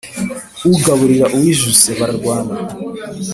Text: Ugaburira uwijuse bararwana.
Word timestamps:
Ugaburira 0.75 1.25
uwijuse 1.33 1.89
bararwana. 1.99 2.55